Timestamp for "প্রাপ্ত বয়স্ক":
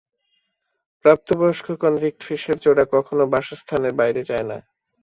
1.05-1.67